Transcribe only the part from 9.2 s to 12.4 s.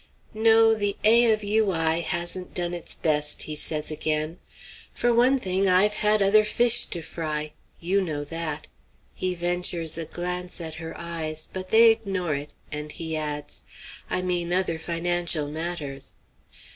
ventures a glance at her eyes, but they ignore